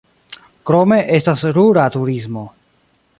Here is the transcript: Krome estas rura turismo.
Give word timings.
Krome 0.69 0.97
estas 1.17 1.45
rura 1.59 1.87
turismo. 1.97 2.47